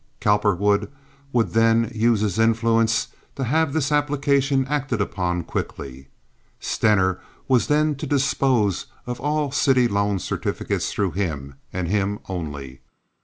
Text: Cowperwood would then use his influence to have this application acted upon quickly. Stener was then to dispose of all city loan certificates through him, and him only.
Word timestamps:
Cowperwood 0.19 0.91
would 1.31 1.51
then 1.51 1.91
use 1.93 2.21
his 2.21 2.39
influence 2.39 3.09
to 3.35 3.43
have 3.43 3.71
this 3.71 3.91
application 3.91 4.65
acted 4.67 4.99
upon 4.99 5.43
quickly. 5.43 6.07
Stener 6.59 7.19
was 7.47 7.67
then 7.67 7.93
to 7.97 8.07
dispose 8.07 8.87
of 9.05 9.19
all 9.21 9.51
city 9.51 9.87
loan 9.87 10.17
certificates 10.17 10.91
through 10.91 11.11
him, 11.11 11.53
and 11.71 11.87
him 11.87 12.17
only. 12.27 12.81